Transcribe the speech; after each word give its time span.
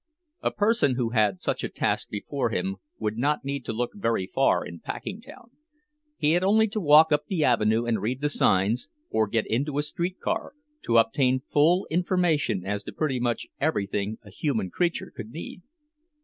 A 0.41 0.49
person 0.49 0.95
who 0.95 1.09
had 1.11 1.43
such 1.43 1.63
a 1.63 1.69
task 1.69 2.09
before 2.09 2.49
him 2.49 2.77
would 2.97 3.19
not 3.19 3.45
need 3.45 3.63
to 3.65 3.71
look 3.71 3.91
very 3.93 4.25
far 4.25 4.65
in 4.65 4.79
Packingtown—he 4.79 6.31
had 6.31 6.43
only 6.43 6.67
to 6.69 6.79
walk 6.81 7.11
up 7.11 7.27
the 7.27 7.43
avenue 7.43 7.85
and 7.85 8.01
read 8.01 8.19
the 8.19 8.27
signs, 8.27 8.89
or 9.11 9.27
get 9.27 9.45
into 9.45 9.77
a 9.77 9.83
streetcar, 9.83 10.53
to 10.85 10.97
obtain 10.97 11.41
full 11.51 11.85
information 11.91 12.65
as 12.65 12.81
to 12.85 12.91
pretty 12.91 13.19
much 13.19 13.45
everything 13.59 14.17
a 14.23 14.31
human 14.31 14.71
creature 14.71 15.13
could 15.15 15.29
need. 15.29 15.61